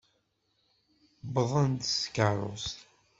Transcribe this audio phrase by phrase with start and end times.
[1.31, 2.77] Wwḍent-d s tkeṛṛust.